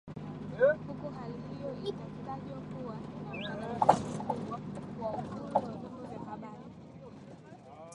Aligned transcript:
huku 0.87 1.11
hali 1.17 1.35
hiyo 1.53 1.73
ikitajwa 1.83 2.59
kuwa 2.59 2.95
ni 2.95 3.37
ukandamizaji 3.39 4.19
mkubwa 4.19 4.53
wa 5.07 5.13
uhuru 5.13 5.53
wa 5.53 5.61
vyombo 5.61 5.89
vya 6.09 6.19
habari 6.19 6.71